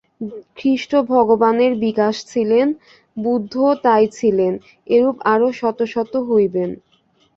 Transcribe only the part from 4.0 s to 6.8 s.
ছিলেন, এরূপ আরও শত শত হইবেন।